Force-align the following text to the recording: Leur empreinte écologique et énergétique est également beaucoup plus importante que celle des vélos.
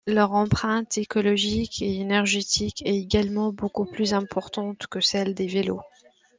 Leur 0.07 0.31
empreinte 0.31 0.97
écologique 0.97 1.83
et 1.83 1.99
énergétique 1.99 2.81
est 2.87 2.95
également 2.97 3.53
beaucoup 3.53 3.85
plus 3.85 4.15
importante 4.15 4.87
que 4.87 4.99
celle 4.99 5.35
des 5.35 5.45
vélos. 5.45 5.83